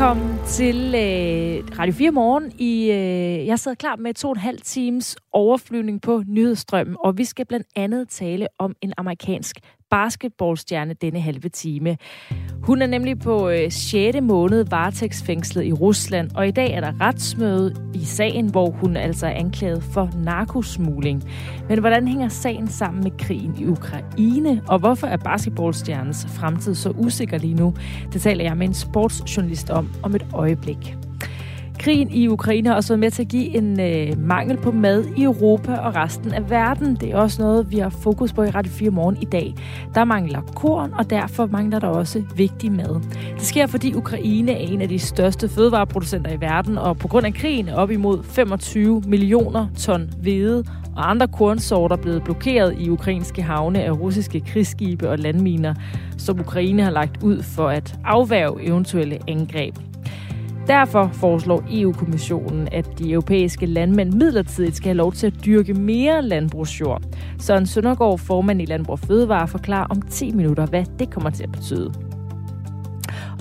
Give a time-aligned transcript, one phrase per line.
[0.00, 2.52] Velkommen til øh, Radio 4 Morgen.
[2.58, 7.18] I, øh, jeg sidder klar med to og en halv times overflyvning på nyhedsstrømmen, og
[7.18, 9.56] vi skal blandt andet tale om en amerikansk
[9.90, 11.96] basketballstjerne denne halve time.
[12.62, 14.16] Hun er nemlig på øh, 6.
[14.22, 19.26] måned varetægtsfængslet i Rusland, og i dag er der retsmøde i sagen, hvor hun altså
[19.26, 21.22] er anklaget for narkosmugling.
[21.68, 26.90] Men hvordan hænger sagen sammen med krigen i Ukraine, og hvorfor er basketballstjernens fremtid så
[26.90, 27.74] usikker lige nu?
[28.12, 30.96] Det taler jeg med en sportsjournalist om om et øjeblik.
[31.80, 35.04] Krigen i Ukraine har også været med til at give en øh, mangel på mad
[35.16, 36.96] i Europa og resten af verden.
[36.96, 39.54] Det er også noget, vi har fokus på i Radio 4 morgen i dag.
[39.94, 43.00] Der mangler korn, og derfor mangler der også vigtig mad.
[43.34, 47.26] Det sker, fordi Ukraine er en af de største fødevareproducenter i verden, og på grund
[47.26, 50.64] af krigen er op imod 25 millioner ton hvede
[50.96, 55.74] og andre kornsorter blevet blokeret i ukrainske havne af russiske krigsskibe og landminer,
[56.18, 59.89] som Ukraine har lagt ud for at afværge eventuelle angreb.
[60.66, 66.22] Derfor foreslår EU-kommissionen, at de europæiske landmænd midlertidigt skal have lov til at dyrke mere
[66.22, 67.02] landbrugsjord.
[67.38, 71.52] Søren Søndergaard, formand i Landbrug Fødevare, forklarer om 10 minutter, hvad det kommer til at
[71.52, 72.09] betyde.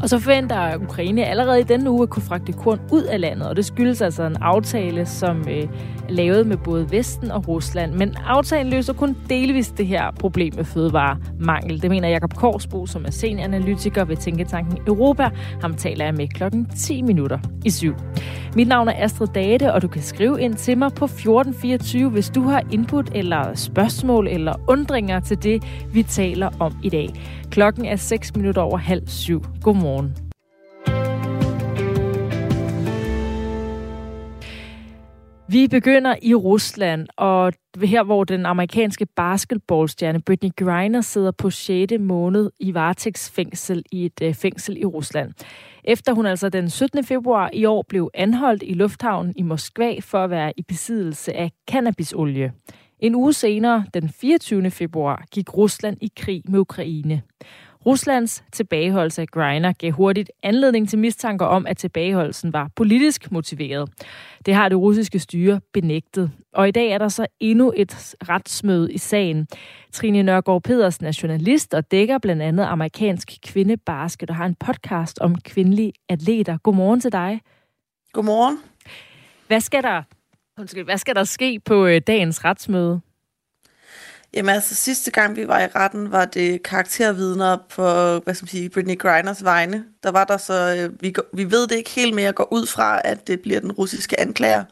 [0.01, 3.47] Og så forventer Ukraine allerede i denne uge at kunne fragte korn ud af landet,
[3.47, 5.67] og det skyldes altså en aftale, som øh, er
[6.09, 7.93] lavet med både Vesten og Rusland.
[7.93, 11.81] Men aftalen løser kun delvis det her problem med fødevaremangel.
[11.81, 15.29] Det mener Jakob Korsbo, som er senioranalytiker ved Tænketanken Europa.
[15.61, 17.95] Ham taler jeg med klokken 10 minutter i syv.
[18.55, 22.29] Mit navn er Astrid Date, og du kan skrive ind til mig på 1424, hvis
[22.29, 27.09] du har input eller spørgsmål eller undringer til det, vi taler om i dag.
[27.51, 29.43] Klokken er 6 minutter over halv syv.
[29.61, 30.28] Godmorgen.
[35.51, 41.93] Vi begynder i Rusland, og her hvor den amerikanske basketballstjerne Britney Griner sidder på 6.
[41.99, 45.33] måned i varetægtsfængsel i et øh, fængsel i Rusland.
[45.83, 47.03] Efter hun altså den 17.
[47.03, 51.51] februar i år blev anholdt i lufthavnen i Moskva for at være i besiddelse af
[51.71, 52.53] cannabisolie.
[52.99, 54.71] En uge senere, den 24.
[54.71, 57.21] februar, gik Rusland i krig med Ukraine.
[57.85, 63.89] Ruslands tilbageholdelse af Griner gav hurtigt anledning til mistanker om, at tilbageholdelsen var politisk motiveret.
[64.45, 66.31] Det har det russiske styre benægtet.
[66.53, 69.47] Og i dag er der så endnu et retsmøde i sagen.
[69.91, 75.19] Trine Nørgaard Pedersen er journalist og dækker blandt andet amerikansk kvindebasket og har en podcast
[75.19, 76.57] om kvindelige atleter.
[76.57, 77.41] Godmorgen til dig.
[78.13, 78.57] Godmorgen.
[79.47, 80.03] Hvad skal der,
[80.59, 83.01] undskyld, hvad skal der ske på øh, dagens retsmøde?
[84.33, 87.83] Jamen altså, sidste gang vi var i retten, var det karaktervidner på,
[88.23, 89.85] hvad skal man sige, Britney Griners vegne.
[90.03, 93.01] Der var der så, øh, vi, vi ved det ikke helt mere, går ud fra,
[93.03, 94.63] at det bliver den russiske anklager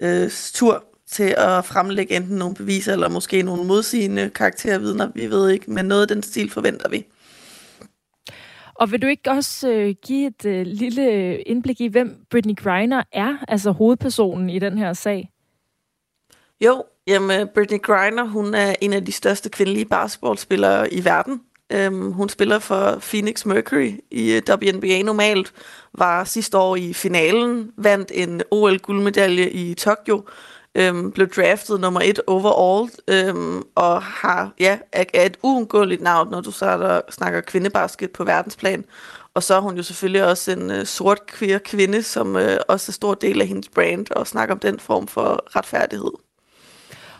[0.00, 5.50] øh, tur til at fremlægge enten nogle beviser, eller måske nogle modsigende karaktervidner, vi ved
[5.50, 7.06] ikke, men noget af den stil forventer vi.
[8.74, 12.56] Og vil du ikke også øh, give et øh, lille øh, indblik i, hvem Britney
[12.56, 15.30] Griner er, altså hovedpersonen i den her sag?
[16.64, 21.40] Jo, jamen Britney Griner, hun er en af de største kvindelige basketballspillere i verden.
[21.72, 25.52] Øhm, hun spiller for Phoenix Mercury i øh, WNBA normalt,
[25.92, 30.24] var sidste år i finalen, vandt en OL-guldmedalje i Tokyo,
[30.74, 36.30] øhm, blev draftet nummer et overall, øhm, og har, ja, er, er et uundgåeligt navn,
[36.30, 38.84] når du så der, snakker kvindebasket på verdensplan.
[39.34, 42.90] Og så er hun jo selvfølgelig også en øh, sort queer kvinde, som øh, også
[42.90, 46.12] er stor del af hendes brand, og snakker om den form for retfærdighed.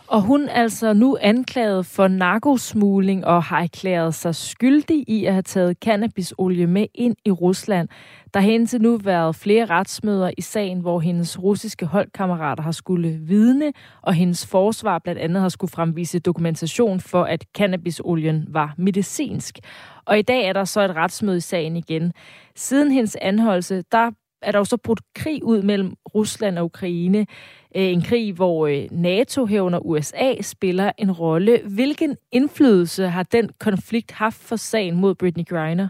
[0.07, 5.33] Og hun er altså nu anklaget for narkosmugling og har erklæret sig skyldig i at
[5.33, 7.89] have taget cannabisolie med ind i Rusland.
[8.33, 13.19] Der har indtil nu været flere retsmøder i sagen, hvor hendes russiske holdkammerater har skulle
[13.21, 19.59] vidne, og hendes forsvar blandt andet har skulle fremvise dokumentation for, at cannabisolien var medicinsk.
[20.05, 22.13] Og i dag er der så et retsmøde i sagen igen.
[22.55, 24.11] Siden hendes anholdelse, der
[24.45, 27.19] er der jo så brudt krig ud mellem Rusland og Ukraine.
[27.75, 31.61] Øh, en krig, hvor øh, NATO hævner USA spiller en rolle.
[31.65, 35.87] Hvilken indflydelse har den konflikt haft for sagen mod Britney Griner?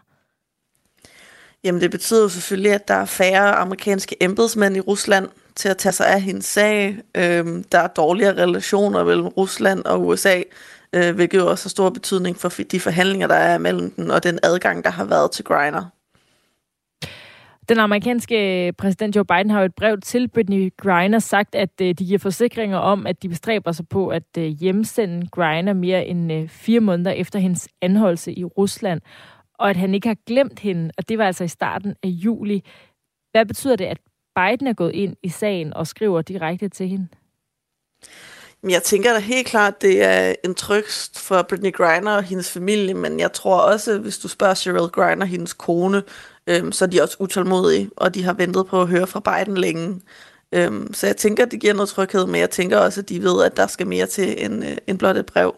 [1.63, 5.77] Jamen det betyder jo selvfølgelig, at der er færre amerikanske embedsmænd i Rusland til at
[5.77, 6.97] tage sig af hendes sag.
[7.17, 10.41] Øhm, der er dårligere relationer mellem Rusland og USA,
[10.93, 14.23] øh, hvilket jo også har stor betydning for de forhandlinger, der er mellem den, og
[14.23, 15.85] den adgang, der har været til Griner.
[17.69, 21.81] Den amerikanske øh, præsident Joe Biden har jo et brev til Britney Griner sagt, at
[21.81, 26.06] øh, de giver forsikringer om, at de bestræber sig på at øh, hjemsende Griner mere
[26.06, 29.01] end fire måneder efter hendes anholdelse i Rusland,
[29.59, 32.63] og at han ikke har glemt hende, og det var altså i starten af juli.
[33.31, 33.97] Hvad betyder det, at
[34.35, 37.07] Biden er gået ind i sagen og skriver direkte til hende?
[38.69, 42.94] Jeg tænker da helt klart, det er en trøst for Britney Griner og hendes familie,
[42.94, 46.03] men jeg tror også, hvis du spørger Cheryl Griner, hendes kone,
[46.47, 49.57] øhm, så er de også utålmodige, og de har ventet på at høre fra Biden
[49.57, 50.01] længe.
[50.51, 53.44] Øhm, så jeg tænker, det giver noget tryghed, men jeg tænker også, at de ved,
[53.44, 55.56] at der skal mere til end, øh, end blot et brev.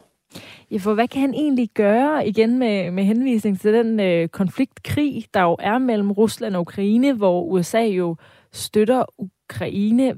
[0.72, 5.26] Ja, for hvad kan han egentlig gøre igen med, med henvisning til den øh, konfliktkrig,
[5.34, 8.16] der jo er mellem Rusland og Ukraine, hvor USA jo
[8.54, 10.16] støtter Ukraine.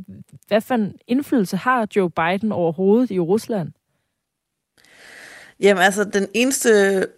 [0.48, 3.72] Hvad for en indflydelse har Joe Biden overhovedet i Rusland?
[5.60, 6.70] Jamen altså, den eneste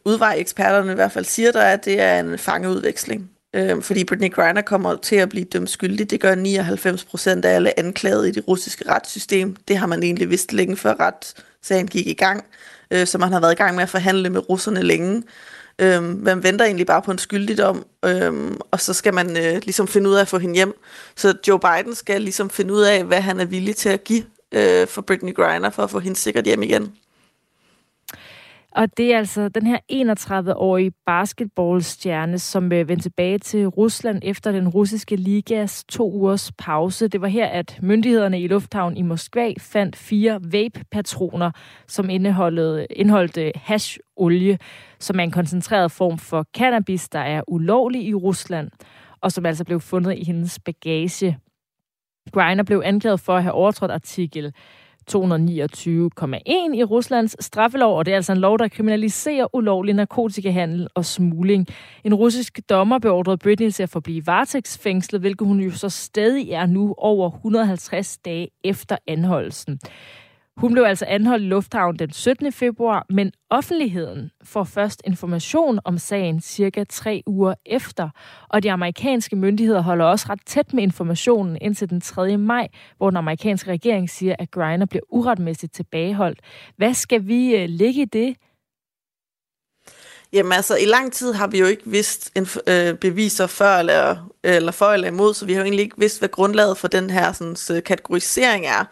[0.06, 3.32] udvej, eksperterne i hvert fald siger, der er, at det er en fangeudveksling.
[3.54, 6.10] Øh, fordi Britney Griner kommer til at blive dømt skyldig.
[6.10, 9.56] Det gør 99 procent af alle anklagede i det russiske retssystem.
[9.68, 12.46] Det har man egentlig vidst længe før retssagen gik i gang.
[12.92, 15.24] Øh, så man har været i gang med at forhandle med russerne længe.
[15.80, 19.88] Øh, man venter egentlig bare på en skyldigdom, øh, og så skal man øh, ligesom
[19.88, 20.74] finde ud af at få hende hjem.
[21.16, 24.24] Så Joe Biden skal ligesom finde ud af, hvad han er villig til at give
[24.52, 26.92] øh, for Britney Griner, for at få hende sikkert hjem igen.
[28.76, 34.52] Og det er altså den her 31-årige basketballstjerne, som øh, vendte tilbage til Rusland efter
[34.52, 37.08] den russiske ligas to ugers pause.
[37.08, 41.52] Det var her, at myndighederne i lufthavnen i Moskva fandt fire vape-patroner,
[41.88, 44.58] som indeholdt, indeholdt hasholie,
[45.00, 48.72] som er en koncentreret form for cannabis, der er ulovlig i Rusland,
[49.22, 51.38] og som altså blev fundet i hendes bagage.
[52.32, 54.54] Griner blev anklaget for at have overtrådt artikel
[55.16, 61.06] 229,1 i Ruslands straffelov, og det er altså en lov, der kriminaliserer ulovlig narkotikahandel og
[61.06, 61.68] smugling.
[62.04, 66.66] En russisk dommer beordrede Britney til at forblive varetægtsfængslet, hvilket hun jo så stadig er
[66.66, 69.80] nu over 150 dage efter anholdelsen.
[70.58, 72.52] Hun blev altså anholdt i lufthavnen den 17.
[72.52, 78.10] februar, men offentligheden får først information om sagen cirka tre uger efter,
[78.50, 82.38] og de amerikanske myndigheder holder også ret tæt med informationen indtil den 3.
[82.38, 82.68] maj,
[82.98, 86.40] hvor den amerikanske regering siger, at Griner bliver uretmæssigt tilbageholdt.
[86.78, 88.36] Hvad skal vi øh, ligge i det?
[90.34, 94.32] Jamen altså, i lang tid har vi jo ikke vidst en, øh, beviser før eller,
[94.44, 97.10] eller for eller imod, så vi har jo egentlig ikke vidst, hvad grundlaget for den
[97.10, 98.86] her sådan, kategorisering er.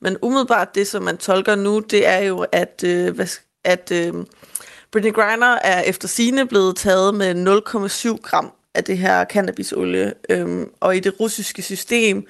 [0.00, 3.26] Men umiddelbart det, som man tolker nu, det er jo, at, øh,
[3.64, 4.14] at øh,
[4.92, 7.34] Britney Griner er efter sine blevet taget med
[8.14, 10.14] 0,7 gram af det her cannabisolie.
[10.28, 12.26] Øh, og i det russiske system,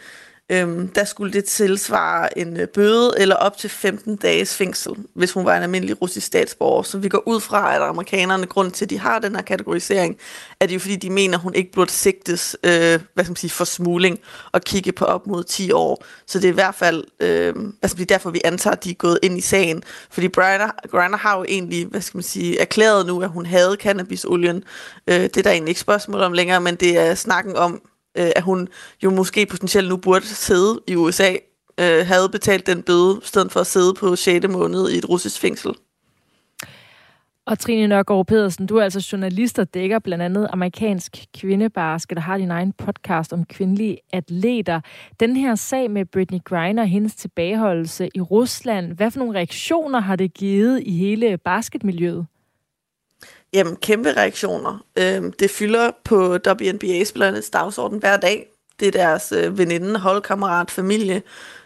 [0.50, 5.32] øhm, der skulle det tilsvare en øh, bøde eller op til 15 dages fængsel, hvis
[5.32, 6.82] hun var en almindelig russisk statsborger.
[6.82, 10.16] Så vi går ud fra, at amerikanerne, grund til, at de har den her kategorisering,
[10.60, 13.36] er det jo fordi, de mener, at hun ikke burde sigtes øh, hvad skal man
[13.36, 14.18] sige, for smugling
[14.52, 16.04] og kigge på op mod 10 år.
[16.26, 18.90] Så det er i hvert fald øh, altså, det er derfor, vi antager, at de
[18.90, 19.82] er gået ind i sagen.
[20.10, 23.76] Fordi Brian, Griner har jo egentlig hvad skal man sige, erklæret nu, at hun havde
[23.80, 24.64] cannabisolien.
[25.06, 27.82] Øh, det er der egentlig ikke spørgsmål om længere, men det er snakken om,
[28.18, 28.68] øh, at hun
[29.04, 31.32] jo måske potentielt nu burde sidde i USA,
[31.80, 34.48] øh, havde betalt den bøde, i stedet for at sidde på 6.
[34.48, 35.74] måned i et russisk fængsel.
[37.46, 42.22] Og Trine Nørgaard Pedersen, du er altså journalist og dækker blandt andet amerikansk kvindebasket der
[42.22, 44.80] har din egen podcast om kvindelige atleter.
[45.20, 50.00] Den her sag med Britney Griner og hendes tilbageholdelse i Rusland, hvad for nogle reaktioner
[50.00, 52.26] har det givet i hele basketmiljøet?
[53.56, 54.84] Jamen, kæmpe reaktioner.
[54.96, 58.46] Øhm, det fylder på WNBA-spillernes dagsorden hver dag.
[58.80, 61.22] Det er deres øh, veninde, holdkammerat, familie.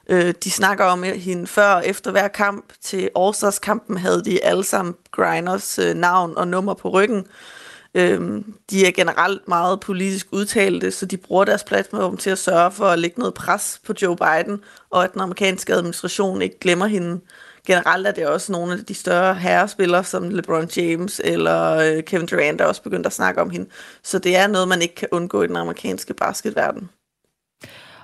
[0.08, 2.72] Øh, de snakker om hende før og efter hver kamp.
[2.82, 7.26] Til All-Stars-kampen havde de alle sammen Griners øh, navn og nummer på ryggen.
[7.94, 12.70] Øhm, de er generelt meget politisk udtalte, så de bruger deres platform til at sørge
[12.70, 16.86] for at lægge noget pres på Joe Biden, og at den amerikanske administration ikke glemmer
[16.86, 17.20] hende
[17.66, 22.26] generelt er det også nogle af de større herrespillere, som LeBron James eller øh, Kevin
[22.26, 23.68] Durant, der også begyndt at snakke om hende.
[24.02, 26.90] Så det er noget, man ikke kan undgå i den amerikanske basketverden.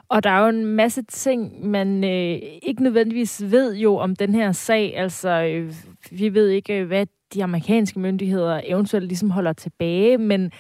[0.09, 4.35] Og der er jo en masse ting, man øh, ikke nødvendigvis ved jo om den
[4.35, 4.97] her sag.
[4.97, 5.75] Altså, øh,
[6.11, 10.53] vi ved ikke, øh, hvad de amerikanske myndigheder eventuelt ligesom holder tilbage, men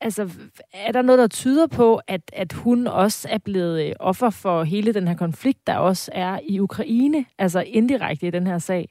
[0.00, 0.30] Altså,
[0.72, 4.64] er der noget, der tyder på, at, at hun også er blevet øh, offer for
[4.64, 8.88] hele den her konflikt, der også er i Ukraine, altså indirekte i den her sag?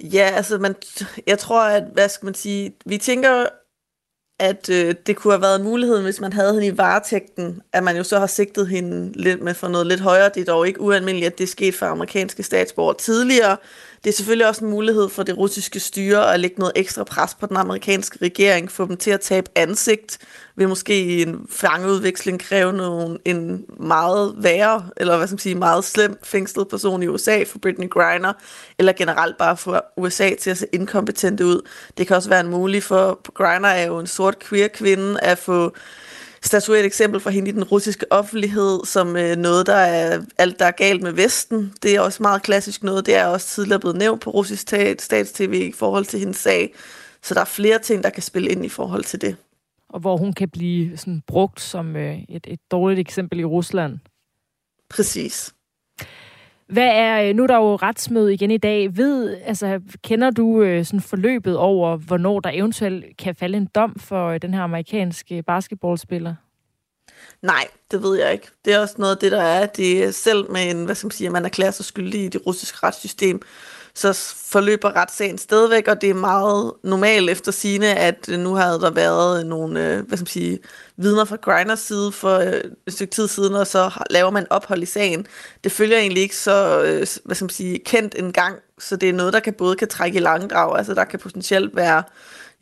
[0.00, 0.74] Ja, altså, man,
[1.26, 3.46] jeg tror, at, hvad skal man sige, vi tænker,
[4.38, 7.84] at øh, det kunne have været en mulighed, hvis man havde hende i varetægten, at
[7.84, 10.30] man jo så har sigtet hende lidt med for noget lidt højere.
[10.34, 13.56] Det er dog ikke ualmindeligt, at det skete for amerikanske statsborgere tidligere.
[14.04, 17.34] Det er selvfølgelig også en mulighed for det russiske styre at lægge noget ekstra pres
[17.34, 20.18] på den amerikanske regering, få dem til at tabe ansigt,
[20.56, 25.54] vil måske i en fangeudveksling kræve nogen, en meget værre, eller hvad skal man sige,
[25.54, 28.32] meget slem fængslet person i USA for Britney Griner,
[28.78, 31.68] eller generelt bare for USA til at se inkompetente ud.
[31.98, 35.38] Det kan også være en mulighed for, Griner er jo en sort queer kvinde, at
[35.38, 35.74] få
[36.42, 40.58] statuere et eksempel for hende i den russiske offentlighed, som øh, noget, der er alt,
[40.58, 41.72] der er galt med Vesten.
[41.82, 43.06] Det er også meget klassisk noget.
[43.06, 44.62] Det er også tidligere blevet nævnt på russisk
[44.98, 46.74] statstv i forhold til hendes sag.
[47.22, 49.36] Så der er flere ting, der kan spille ind i forhold til det.
[49.88, 53.98] Og hvor hun kan blive sådan brugt som øh, et, et dårligt eksempel i Rusland.
[54.90, 55.55] Præcis.
[56.68, 58.96] Hvad er, øh, nu er der jo retsmøde igen i dag.
[58.96, 63.98] Ved, altså, kender du øh, sådan forløbet over, hvornår der eventuelt kan falde en dom
[63.98, 66.34] for øh, den her amerikanske basketballspiller?
[67.42, 68.48] Nej, det ved jeg ikke.
[68.64, 69.66] Det er også noget af det, der er.
[69.66, 72.46] Det de selv med en, hvad skal man sige, man erklærer sig skyldig i det
[72.46, 73.42] russiske retssystem,
[73.96, 78.80] så forløber retssagen stadigvæk, og det er meget normalt efter sine, at øh, nu havde
[78.80, 80.58] der været øh, nogle øh, hvad skal man sige,
[80.96, 84.86] vidner fra Grinders side for et stykke tid siden, og så laver man ophold i
[84.86, 85.26] sagen.
[85.64, 86.78] Det følger egentlig ikke så
[87.24, 89.88] hvad skal man sige, kendt en gang, så det er noget, der kan både kan
[89.88, 92.02] trække i langdrag, altså der kan potentielt være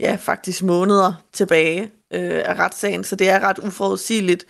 [0.00, 1.82] ja, faktisk måneder tilbage
[2.14, 4.46] øh, af retssagen, så det er ret uforudsigeligt.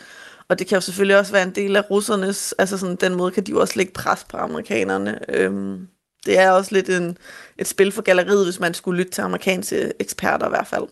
[0.49, 3.31] Og det kan jo selvfølgelig også være en del af russernes, altså sådan, den måde
[3.31, 5.19] kan de jo også lægge pres på amerikanerne.
[5.29, 5.89] Øhm,
[6.27, 7.19] det er også lidt en,
[7.59, 10.85] et spil for galleriet, hvis man skulle lytte til amerikanske eksperter i hvert fald.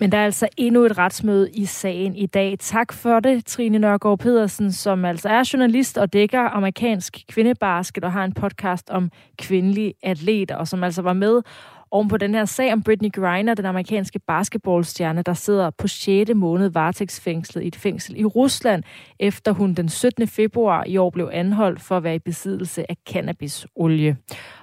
[0.00, 2.56] Men der er altså endnu et retsmøde i sagen i dag.
[2.60, 8.12] Tak for det, Trine Nørgaard Pedersen, som altså er journalist og dækker amerikansk kvindebasket og
[8.12, 11.42] har en podcast om kvindelige atleter, og som altså var med
[11.94, 16.30] oven på den her sag om Britney Griner, den amerikanske basketballstjerne, der sidder på 6.
[16.34, 18.82] måned varetægtsfængslet i et fængsel i Rusland,
[19.20, 20.28] efter hun den 17.
[20.28, 24.16] februar i år blev anholdt for at være i besiddelse af cannabisolie.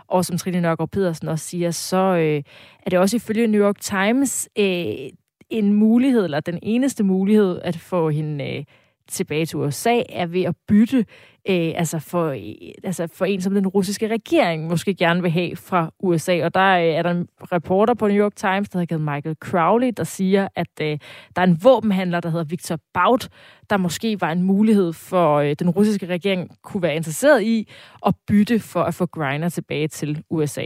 [0.07, 2.43] Og som Trine Nørgaard Pedersen også siger, så øh,
[2.85, 5.09] er det også ifølge New York Times øh,
[5.49, 8.63] en mulighed, eller den eneste mulighed, at få hende øh,
[9.07, 11.05] tilbage til USA, er ved at bytte
[11.49, 15.55] øh, altså, for, øh, altså for en, som den russiske regering måske gerne vil have
[15.55, 16.45] fra USA.
[16.45, 19.91] Og der øh, er der en reporter på New York Times, der hedder Michael Crowley,
[19.97, 20.97] der siger, at øh,
[21.35, 23.29] der er en våbenhandler, der hedder Victor Baut,
[23.69, 27.69] der måske var en mulighed for øh, den russiske regering kunne være interesseret i
[28.05, 30.65] at bytte for at få Griner tilbage til USA.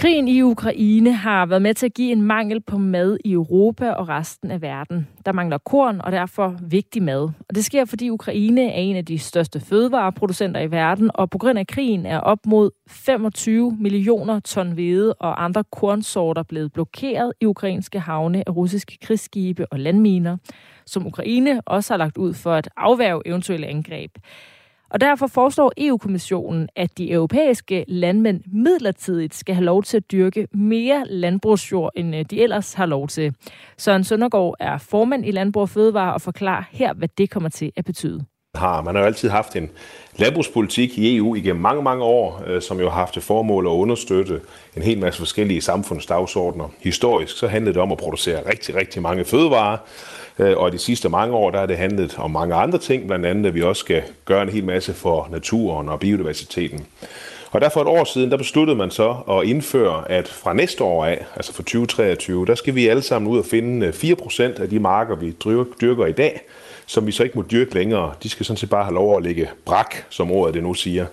[0.00, 3.90] Krigen i Ukraine har været med til at give en mangel på mad i Europa
[3.90, 5.08] og resten af verden.
[5.26, 7.22] Der mangler korn og derfor vigtig mad.
[7.22, 11.38] Og det sker, fordi Ukraine er en af de største fødevareproducenter i verden, og på
[11.38, 17.32] grund af krigen er op mod 25 millioner ton hvede og andre kornsorter blevet blokeret
[17.40, 20.36] i ukrainske havne af russiske krigsskibe og landminer,
[20.86, 24.10] som Ukraine også har lagt ud for at afværge eventuelle angreb.
[24.90, 30.48] Og derfor foreslår EU-kommissionen, at de europæiske landmænd midlertidigt skal have lov til at dyrke
[30.52, 33.34] mere landbrugsjord, end øh, de ellers har lov til.
[33.76, 37.72] Søren Søndergaard er formand i Landbrug og Fødevare og forklarer her, hvad det kommer til
[37.76, 38.24] at betyde.
[38.54, 38.82] Har.
[38.82, 39.70] Man har jo altid haft en
[40.16, 43.70] landbrugspolitik i EU igennem mange, mange år, øh, som jo har haft det formål at
[43.70, 44.40] understøtte
[44.76, 46.68] en hel masse forskellige samfundsdagsordner.
[46.78, 49.78] Historisk så handlede det om at producere rigtig, rigtig mange fødevarer,
[50.40, 53.26] Øh, og de sidste mange år, der har det handlet om mange andre ting, blandt
[53.26, 56.86] andet at vi også skal gøre en hel masse for naturen og biodiversiteten.
[57.50, 60.84] Og der for et år siden, der besluttede man så at indføre, at fra næste
[60.84, 64.62] år af, altså fra 2023, der skal vi alle sammen ud og finde øh, 4%
[64.62, 65.30] af de marker, vi
[65.80, 66.40] dyrker i dag,
[66.90, 68.12] som vi så ikke må dyrke længere.
[68.22, 71.06] De skal sådan set bare have lov at ligge brak, som ordet det nu siger.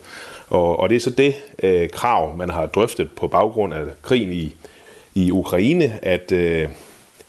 [0.50, 4.34] Og, og det er så det øh, krav, man har drøftet på baggrund af krigen
[4.34, 4.56] i,
[5.16, 6.70] i Ukraine, at, øh,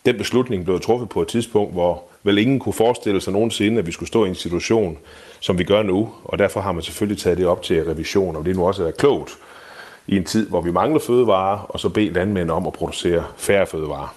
[0.07, 3.87] den beslutning blev truffet på et tidspunkt, hvor vel ingen kunne forestille sig nogensinde, at
[3.87, 4.99] vi skulle stå i en situation,
[5.40, 6.11] som vi gør nu.
[6.25, 8.87] Og derfor har man selvfølgelig taget det op til revision, og det er nu også
[8.87, 9.38] er klogt
[10.07, 13.67] i en tid, hvor vi mangler fødevarer, og så bede landmænd om at producere færre
[13.67, 14.14] fødevarer.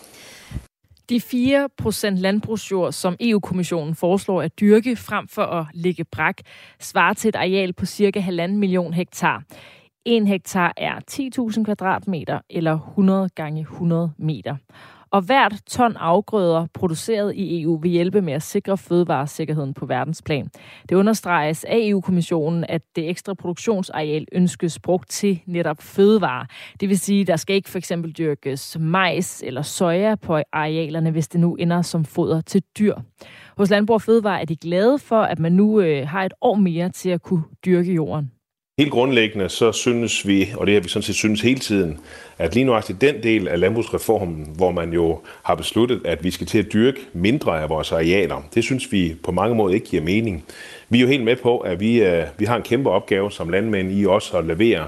[1.12, 6.38] De 4% landbrugsjord, som EU-kommissionen foreslår at dyrke frem for at ligge brak,
[6.80, 9.44] svarer til et areal på cirka 1,5 million hektar.
[10.06, 14.56] En hektar er 10.000 kvadratmeter eller 100 gange 100 meter
[15.12, 20.50] og hvert ton afgrøder produceret i EU vil hjælpe med at sikre fødevaresikkerheden på verdensplan.
[20.90, 26.46] Det understreges af EU-kommissionen, at det ekstra produktionsareal ønskes brugt til netop fødevare.
[26.80, 31.12] Det vil sige, at der skal ikke for eksempel dyrkes majs eller soja på arealerne,
[31.12, 32.96] hvis det nu ender som foder til dyr.
[33.58, 36.56] Hos Landbrug og Fødevare er de glade for, at man nu øh, har et år
[36.56, 38.32] mere til at kunne dyrke jorden.
[38.80, 42.00] Helt grundlæggende så synes vi, og det har vi sådan set synes hele tiden,
[42.38, 46.48] at lige nu den del af landbrugsreformen, hvor man jo har besluttet, at vi skal
[46.48, 50.04] til at dyrke mindre af vores arealer, det synes vi på mange måder ikke giver
[50.04, 50.46] mening.
[50.90, 53.50] Vi er jo helt med på, at vi, øh, vi har en kæmpe opgave som
[53.50, 54.88] landmænd i også at levere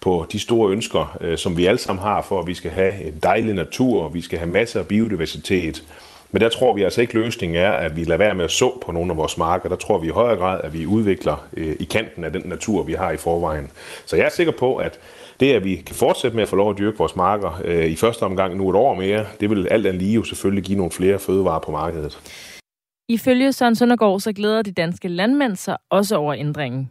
[0.00, 3.04] på de store ønsker, øh, som vi alle sammen har for, at vi skal have
[3.04, 5.84] en dejlig natur, og vi skal have masser af biodiversitet.
[6.34, 8.78] Men der tror vi altså ikke, løsningen er, at vi lader være med at så
[8.86, 9.68] på nogle af vores marker.
[9.68, 12.82] Der tror vi i højere grad, at vi udvikler øh, i kanten af den natur,
[12.82, 13.70] vi har i forvejen.
[14.06, 14.98] Så jeg er sikker på, at
[15.40, 17.96] det, at vi kan fortsætte med at få lov at dyrke vores marker øh, i
[17.96, 20.92] første omgang nu et år mere, det vil alt andet lige jo selvfølgelig give nogle
[20.92, 22.18] flere fødevarer på markedet.
[23.08, 26.90] Ifølge Søren Søndergaard, så glæder de danske landmænd sig også over ændringen.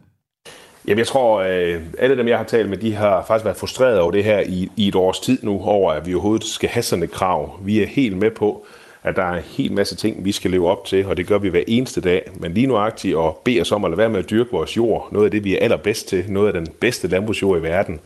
[0.86, 3.56] Jamen, jeg tror, at øh, alle dem, jeg har talt med, de har faktisk været
[3.56, 6.68] frustreret over det her i, i et års tid nu, over at vi overhovedet skal
[6.68, 7.60] have sådan et krav.
[7.62, 8.66] Vi er helt med på,
[9.04, 11.38] at der er en hel masse ting, vi skal leve op til, og det gør
[11.38, 12.30] vi hver eneste dag.
[12.34, 15.08] Men lige nuagtigt at bede os om at lade være med at dyrke vores jord,
[15.12, 18.00] noget af det, vi er allerbedst til, noget af den bedste landbrugsjord i verden,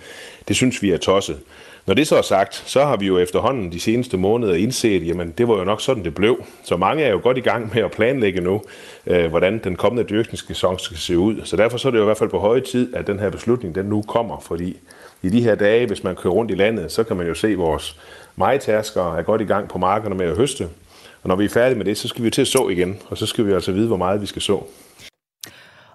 [0.48, 1.38] det synes vi er tosset.
[1.86, 5.34] Når det så er sagt, så har vi jo efterhånden de seneste måneder indset, jamen
[5.38, 6.44] det var jo nok sådan, det blev.
[6.64, 8.62] Så mange er jo godt i gang med at planlægge nu,
[9.06, 11.40] øh, hvordan den kommende dyrkningssæson skal se ud.
[11.44, 13.30] Så derfor så er det jo i hvert fald på høje tid, at den her
[13.30, 14.76] beslutning den nu kommer, fordi
[15.22, 17.48] i de her dage, hvis man kører rundt i landet, så kan man jo se,
[17.48, 18.00] at vores
[18.36, 20.68] majtasker er godt i gang på markerne med at høste.
[21.22, 23.18] Og når vi er færdige med det, så skal vi til at så igen, og
[23.18, 24.62] så skal vi altså vide, hvor meget vi skal så.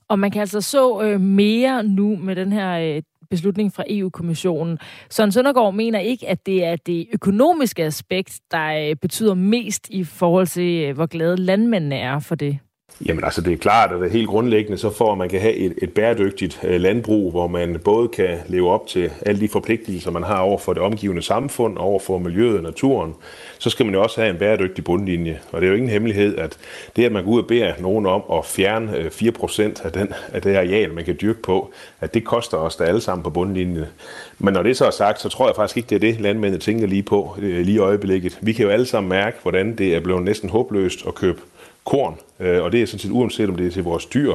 [0.08, 4.80] Og man kan altså så øh, mere nu med den her øh, beslutning fra EU-kommissionen.
[5.10, 10.04] Søren Søndergaard mener ikke, at det er det økonomiske aspekt, der øh, betyder mest i
[10.04, 12.60] forhold til, øh, hvor glade landmændene er for det.
[13.06, 15.54] Jamen altså, det er klart, at det helt grundlæggende, så for at man kan have
[15.54, 20.12] et, et bæredygtigt øh, landbrug, hvor man både kan leve op til alle de forpligtelser,
[20.12, 23.14] man har over for det omgivende samfund, over for miljøet og naturen,
[23.60, 25.40] så skal man jo også have en bæredygtig bundlinje.
[25.52, 26.58] Og det er jo ingen hemmelighed, at
[26.96, 30.14] det, at man går ud og beder nogen om at fjerne øh, 4% af, den,
[30.34, 33.30] af det areal, man kan dyrke på, at det koster os da alle sammen på
[33.30, 33.86] bundlinjen.
[34.40, 36.62] Men når det så er sagt, så tror jeg faktisk ikke, det er det, landmændene
[36.62, 38.40] tænker lige på øh, lige i øjeblikket.
[38.42, 41.42] Vi kan jo alle sammen mærke, hvordan det er blevet næsten håbløst at købe
[41.86, 44.34] korn, øh, og det er sådan set uanset om det er til vores dyr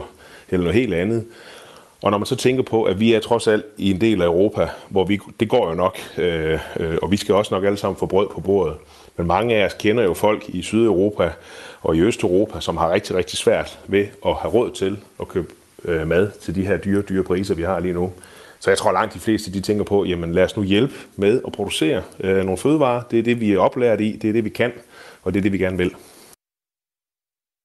[0.50, 1.24] eller noget helt andet.
[2.02, 4.26] Og når man så tænker på, at vi er trods alt i en del af
[4.26, 7.78] Europa, hvor vi, det går jo nok, øh, øh, og vi skal også nok alle
[7.78, 8.76] sammen få brød på bordet.
[9.16, 11.30] Men mange af os kender jo folk i Sydeuropa
[11.82, 15.48] og i Østeuropa, som har rigtig, rigtig svært ved at have råd til at købe
[15.84, 18.12] øh, mad til de her dyre, dyre priser, vi har lige nu.
[18.60, 21.40] Så jeg tror langt de fleste, de tænker på, jamen lad os nu hjælpe med
[21.46, 23.02] at producere øh, nogle fødevarer.
[23.10, 24.72] Det er det, vi er oplært i, det er det, vi kan,
[25.22, 25.92] og det er det, vi gerne vil.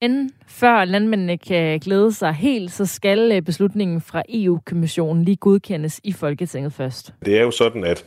[0.03, 5.99] Men før landmændene kan glæde sig helt, så skal øh, beslutningen fra EU-kommissionen lige godkendes
[6.03, 7.13] i Folketinget først.
[7.25, 8.05] Det er jo sådan, at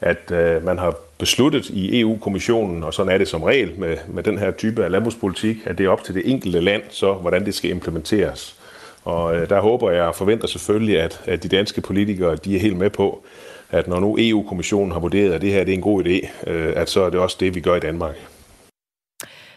[0.00, 4.22] at øh, man har besluttet i EU-kommissionen, og sådan er det som regel med, med
[4.22, 7.44] den her type af landbrugspolitik, at det er op til det enkelte land, så hvordan
[7.44, 8.56] det skal implementeres.
[9.04, 12.60] Og øh, der håber jeg og forventer selvfølgelig, at, at de danske politikere de er
[12.60, 13.24] helt med på,
[13.70, 16.72] at når nu EU-kommissionen har vurderet, at det her det er en god idé, øh,
[16.76, 18.16] at så er det også det, vi gør i Danmark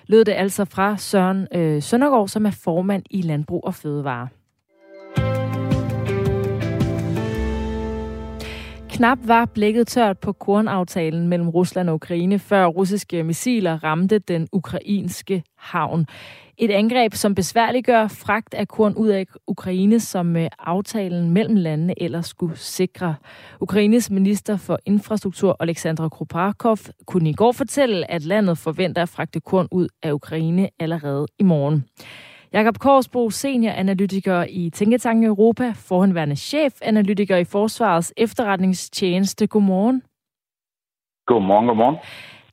[0.08, 4.28] lød det altså fra Søren øh, Søndergaard, som er formand i Landbrug og Fødevare.
[8.90, 14.48] Knap var blikket tørt på kornaftalen mellem Rusland og Ukraine, før russiske missiler ramte den
[14.52, 16.08] ukrainske havn.
[16.60, 22.02] Et angreb, som besværliggør fragt af korn ud af Ukraine, som øh, aftalen mellem landene
[22.02, 23.16] ellers skulle sikre.
[23.62, 29.40] Ukraines minister for infrastruktur, Alexandra Kropakov, kunne i går fortælle, at landet forventer at fragte
[29.40, 31.86] korn ud af Ukraine allerede i morgen.
[32.54, 39.48] Jakob Korsbro, senioranalytiker i Tænketanken Europa, forhenværende chefanalytiker i Forsvarets efterretningstjeneste.
[39.48, 40.02] Godmorgen.
[41.26, 41.98] Godmorgen, godmorgen.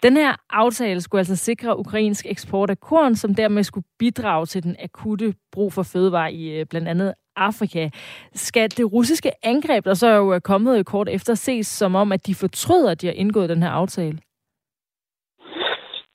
[0.05, 4.63] Den her aftale skulle altså sikre ukrainsk eksport af korn, som dermed skulle bidrage til
[4.63, 7.89] den akutte brug for fødevare i øh, blandt andet Afrika.
[8.33, 12.27] Skal det russiske angreb, der så er jo kommet kort efter, ses som om, at
[12.27, 14.19] de fortryder, at de har indgået den her aftale?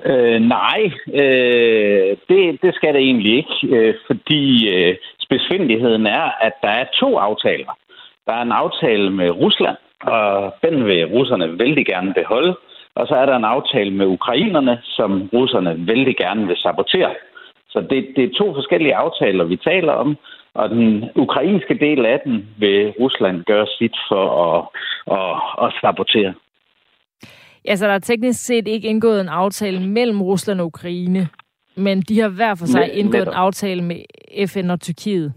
[0.05, 4.97] Øh, nej, øh, det, det skal det egentlig ikke, øh, fordi øh,
[5.29, 7.77] besvindeligheden er, at der er to aftaler.
[8.25, 12.55] Der er en aftale med Rusland, og den vil russerne vældig gerne beholde.
[12.95, 17.15] Og så er der en aftale med ukrainerne, som russerne vældig gerne vil sabotere.
[17.69, 20.17] Så det, det er to forskellige aftaler, vi taler om.
[20.53, 24.67] Og den ukrainske del af den vil Rusland gøre sit for at,
[25.17, 26.33] at, at sabotere.
[27.65, 31.27] Ja, så der er teknisk set ikke indgået en aftale mellem Rusland og Ukraine,
[31.75, 33.33] men de har hver for sig indgået netop.
[33.33, 34.01] en aftale med
[34.47, 35.33] FN og Tyrkiet.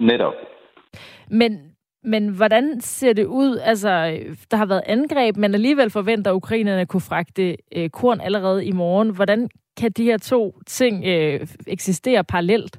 [0.00, 0.34] Netop.
[1.30, 1.71] Men
[2.04, 3.58] men hvordan ser det ud?
[3.64, 3.88] Altså,
[4.50, 8.72] der har været angreb, men alligevel forventer ukrainerne at kunne fragte øh, korn allerede i
[8.72, 9.14] morgen.
[9.14, 9.48] Hvordan
[9.80, 12.78] kan de her to ting øh, eksistere parallelt?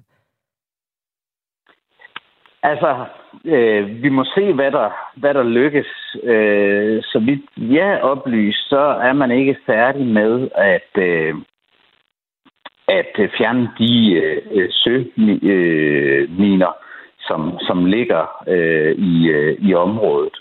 [2.64, 3.06] Altså,
[3.46, 6.16] øh, vi må se, hvad der, hvad der lykkes.
[6.24, 11.36] Øh, så vidt jeg oplyst, så er man ikke færdig med at, øh,
[12.88, 16.83] at fjerne de øh, øh søminer, øh,
[17.28, 20.38] som, som ligger øh, i, øh, i området.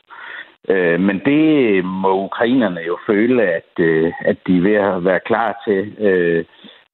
[0.68, 5.21] Øh, men det må ukrainerne jo føle, at, øh, at de er ved at være
[5.21, 6.45] klar til øh,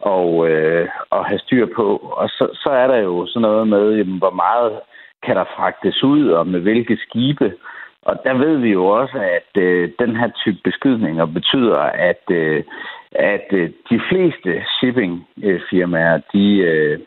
[0.01, 1.97] og, øh, at have styr på.
[2.17, 4.81] Og så, så er der jo sådan noget med, jamen, hvor meget
[5.23, 7.53] kan der fragtes ud, og med hvilke skibe.
[8.03, 12.65] Og der ved vi jo også, at øh, den her type beskydninger betyder, at, øh,
[13.13, 16.99] at øh, de fleste shippingfirmaer, de, øh,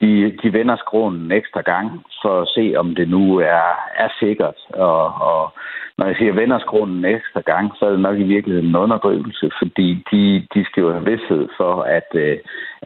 [0.00, 4.08] de, de vender skråen en ekstra gang for at se, om det nu er, er
[4.20, 4.58] sikkert.
[4.74, 5.52] Og, og
[5.98, 8.76] når jeg siger vender skråen en ekstra gang, så er det nok i virkeligheden en
[8.76, 12.36] underdrivelse, fordi de, de skal jo have vidsthed for, at, øh,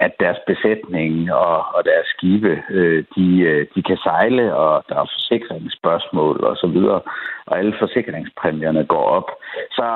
[0.00, 4.94] at deres besætning og, og deres skibe, øh, de, øh, de kan sejle, og der
[4.94, 7.00] er forsikringsspørgsmål og så videre,
[7.46, 9.28] og alle forsikringspræmierne går op.
[9.70, 9.86] Så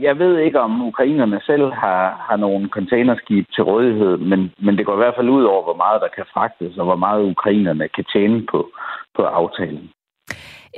[0.00, 4.86] jeg ved ikke, om ukrainerne selv har, har nogle containerskib til rådighed, men, men det
[4.86, 7.88] går i hvert fald ud over, hvor meget der kan fragtes, og hvor meget ukrainerne
[7.88, 8.70] kan tjene på,
[9.16, 9.90] på aftalen.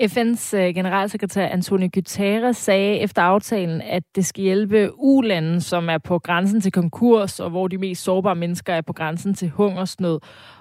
[0.00, 5.98] FN's øh, generalsekretær Antonio Guterres sagde efter aftalen, at det skal hjælpe ulande, som er
[5.98, 10.20] på grænsen til konkurs, og hvor de mest sårbare mennesker er på grænsen til hungersnød.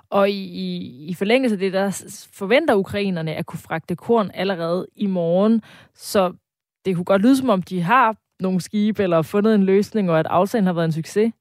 [0.09, 2.05] Og i, i, i forlængelse af det, der
[2.37, 5.61] forventer ukrainerne at kunne fragte korn allerede i morgen.
[5.93, 6.33] Så
[6.85, 10.19] det kunne godt lyde, som om de har nogle skibe eller fundet en løsning, og
[10.19, 11.33] at aftalen har været en succes.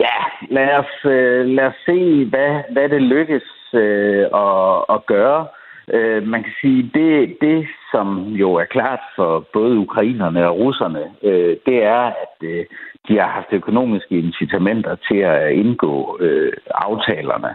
[0.00, 0.16] Ja,
[0.50, 3.42] lad os, øh, lad os se, hvad, hvad det lykkes
[3.74, 5.46] øh, at, at gøre.
[5.92, 11.04] Øh, man kan sige, det, det som jo er klart for både ukrainerne og russerne,
[11.22, 12.64] øh, det er, at øh,
[13.08, 17.54] de har haft økonomiske incitamenter til at indgå øh, aftalerne.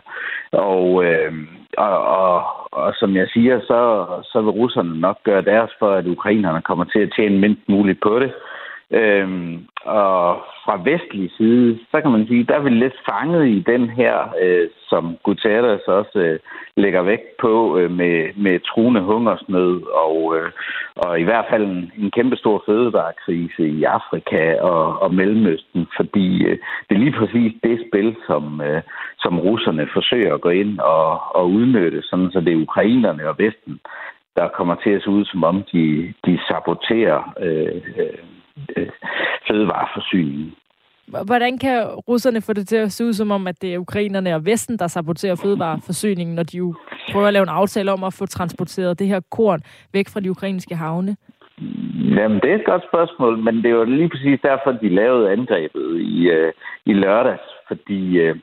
[0.52, 1.34] Og, øh,
[1.78, 6.08] og, og, og som jeg siger, så, så vil russerne nok gøre deres for, at
[6.08, 8.34] ukrainerne kommer til at tjene mindst muligt på det.
[9.02, 13.60] Øhm, og fra vestlig side, så kan man sige, der er vi lidt fanget i
[13.60, 16.40] den her, øh, som Guterres også øh,
[16.78, 20.52] lægger vægt på øh, med, med truende hungersnød og, øh,
[20.96, 26.44] og i hvert fald en, en kæmpe stor fødevarekrise i Afrika og, og Mellemøsten, fordi
[26.44, 26.58] øh,
[26.90, 28.82] det er lige præcis det spil, som, øh,
[29.20, 33.36] som russerne forsøger at gå ind og, og udnytte, sådan så det er ukrainerne og
[33.40, 33.80] Vesten,
[34.36, 38.35] der kommer til at se ud, som om de, de saboterer øh, øh
[38.78, 38.90] øh,
[39.48, 40.56] fødevareforsyningen.
[41.26, 44.36] Hvordan kan russerne få det til at se ud som om, at det er ukrainerne
[44.36, 46.76] og Vesten, der saboterer fødevareforsyningen, når de jo
[47.12, 49.62] prøver at lave en aftale om at få transporteret det her korn
[49.94, 51.16] væk fra de ukrainske havne?
[52.16, 56.00] Jamen, det er et godt spørgsmål, men det var lige præcis derfor, de lavede angrebet
[56.02, 56.54] i, øh,
[56.86, 58.36] i lørdags, fordi øh,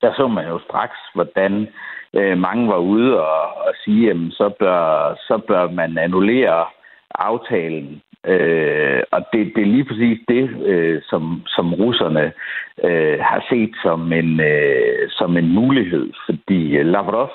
[0.00, 1.68] der så man jo straks, hvordan
[2.14, 6.66] øh, mange var ude og, og sige, at så bør, så bør man annullere
[7.14, 12.32] aftalen Øh, og det, det er lige præcis det, øh, som, som russerne
[12.84, 17.30] øh, har set som en, øh, som en mulighed, fordi øh, Lavrov,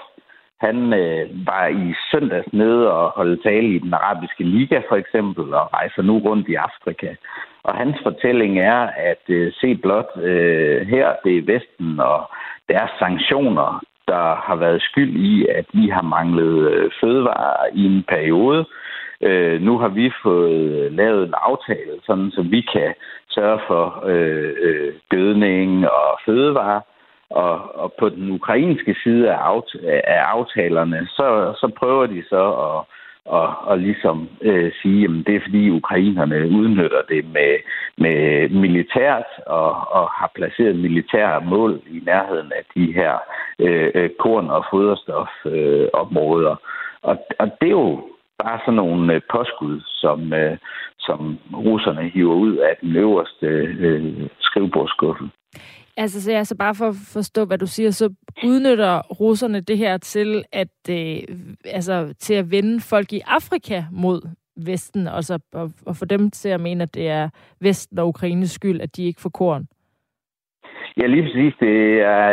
[0.62, 5.54] han øh, var i søndags nede og holdt tale i den arabiske liga for eksempel,
[5.54, 7.16] og rejser nu rundt i Afrika.
[7.64, 8.80] Og hans fortælling er,
[9.12, 12.30] at øh, se blot øh, her, det er Vesten og
[12.70, 18.04] deres sanktioner, der har været skyld i, at vi har manglet øh, fødevarer i en
[18.08, 18.66] periode, Øh,
[19.22, 22.94] Øh, nu har vi fået øh, lavet en aftale, sådan så vi kan
[23.30, 26.82] sørge for øh, øh, gødning og fødevare.
[27.30, 32.52] Og, og på den ukrainske side af, aft af aftalerne, så, så prøver de så
[32.52, 32.86] at
[33.30, 37.58] og, og ligesom øh, sige, at det er fordi ukrainerne udnytter det med,
[37.98, 43.14] med militært og, og har placeret militære mål i nærheden af de her
[43.60, 46.52] øh, øh korn- og foderstofområder.
[46.52, 46.58] Øh,
[47.02, 48.02] og, og det er jo
[48.44, 50.58] bare sådan nogle øh, påskud, som, øh,
[51.00, 55.30] som russerne hiver ud af den øverste øh, skrivebordskuffe.
[55.98, 58.10] Altså, så, altså bare for at forstå, hvad du siger, så
[58.44, 61.20] udnytter russerne det her til at, øh,
[61.66, 64.22] altså, til at vende folk i Afrika mod
[64.66, 67.30] Vesten, og, så, og, og få dem til at mene, at det er
[67.62, 69.68] Vesten og Ukraines skyld, at de ikke får korn.
[70.98, 71.54] Ja, lige præcis.
[71.60, 72.28] Det er,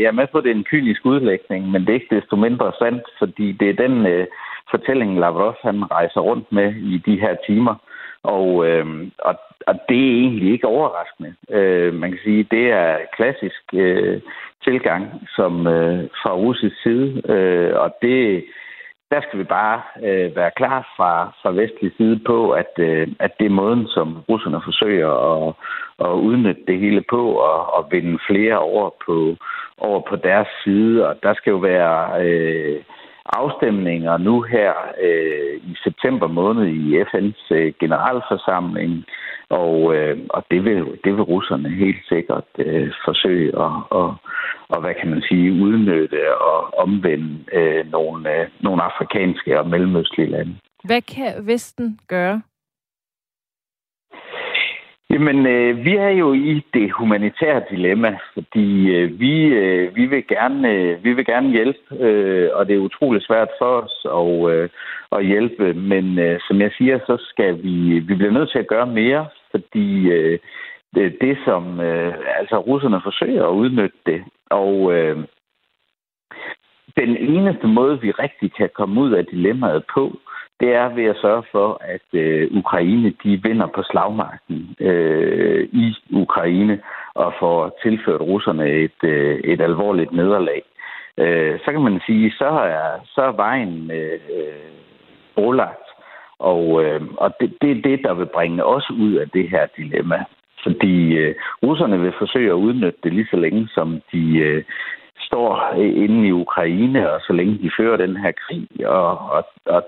[0.00, 2.36] jeg er med på, at det er en kynisk udlægning, men det er ikke desto
[2.36, 4.26] mindre sandt, fordi det er den øh,
[4.70, 7.74] fortælling, Lavrov han rejser rundt med i de her timer.
[8.22, 8.86] Og, øh,
[9.18, 9.34] og,
[9.66, 11.34] og det er egentlig ikke overraskende.
[11.50, 14.20] Øh, man kan sige, det er klassisk øh,
[14.64, 18.44] tilgang som øh, fra russisk side, øh, og det
[19.10, 23.32] der skal vi bare øh, være klar fra, fra vestlig side på, at, øh, at
[23.38, 25.54] det er måden, som russerne forsøger at,
[26.06, 29.36] at udnytte det hele på og, og vinde flere over på,
[29.78, 31.08] over på deres side.
[31.08, 32.80] Og der skal jo være øh,
[33.26, 39.04] afstemninger nu her øh, i september måned i FN's øh, generalforsamling,
[39.50, 44.14] Og, øh, og det, vil, det vil russerne helt sikkert øh, forsøge at, og,
[44.68, 50.30] og, hvad kan man sige, udnytte og omvende øh, nogle, øh, nogle afrikanske og mellemøstlige
[50.30, 50.54] lande.
[50.84, 52.42] Hvad kan Vesten gøre?
[55.10, 60.26] Jamen, øh, vi er jo i det humanitære dilemma, fordi øh, vi, øh, vi, vil
[60.26, 64.52] gerne, øh, vi vil gerne hjælpe, øh, og det er utrolig svært for os at,
[64.52, 64.68] øh,
[65.12, 65.74] at hjælpe.
[65.74, 69.26] Men øh, som jeg siger, så skal vi, vi bliver nødt til at gøre mere,
[69.50, 70.38] fordi øh,
[70.94, 75.16] det, det som øh, altså russerne forsøger at udnytte det, og øh,
[76.96, 80.18] den eneste måde, vi rigtig kan komme ud af dilemmaet på,
[80.60, 85.94] det er ved at sørge for, at øh, Ukraine de vinder på slagmarken øh, i
[86.12, 86.80] Ukraine
[87.14, 90.62] og får tilført russerne et, øh, et alvorligt nederlag.
[91.18, 94.20] Øh, så kan man sige, så er, så er vejen øh,
[95.34, 95.86] brolagt.
[96.38, 99.66] Og, øh, og det, det er det, der vil bringe os ud af det her
[99.76, 100.24] dilemma.
[100.62, 104.64] Fordi øh, russerne vil forsøge at udnytte det lige så længe, som de øh,
[105.26, 108.86] står inde i Ukraine, og så længe de fører den her krig.
[108.86, 109.82] Og, og, og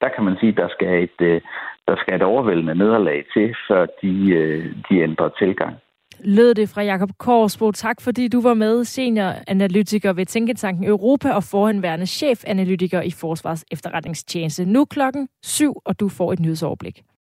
[0.00, 1.40] der kan man sige, der skal et, øh,
[1.88, 5.74] der skal et overvældende nederlag til, før de, øh, de ændrer tilgang.
[6.24, 7.72] Lød det fra Jakob Korsbo.
[7.72, 14.64] Tak fordi du var med, senioranalytiker ved Tænketanken Europa og forhenværende chefanalytiker i Forsvars efterretningstjeneste.
[14.64, 17.02] Nu klokken syv, og du får et nyhedsoverblik.